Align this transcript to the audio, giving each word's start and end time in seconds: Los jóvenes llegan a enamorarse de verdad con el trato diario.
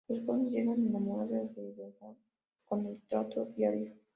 Los 0.07 0.25
jóvenes 0.25 0.51
llegan 0.51 0.81
a 0.81 0.85
enamorarse 0.87 1.61
de 1.61 1.73
verdad 1.73 2.15
con 2.65 2.87
el 2.87 2.99
trato 3.07 3.45
diario. 3.55 3.93